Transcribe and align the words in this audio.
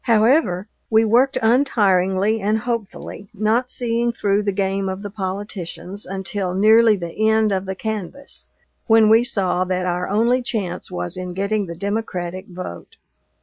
However, 0.05 0.67
we 0.89 1.05
worked 1.05 1.37
untiringly 1.43 2.41
and 2.41 2.57
hopefully, 2.57 3.29
not 3.35 3.69
seeing 3.69 4.11
through 4.11 4.41
the 4.41 4.51
game 4.51 4.89
of 4.89 5.03
the 5.03 5.11
politicians 5.11 6.07
until 6.07 6.55
nearly 6.55 6.95
the 6.97 7.29
end 7.29 7.51
of 7.51 7.67
the 7.67 7.75
canvass, 7.75 8.47
when 8.87 9.09
we 9.09 9.23
saw 9.23 9.63
that 9.65 9.85
our 9.85 10.07
only 10.07 10.41
chance 10.41 10.89
was 10.89 11.15
in 11.15 11.35
getting 11.35 11.67
the 11.67 11.75
Democratic 11.75 12.47
vote. 12.47 12.95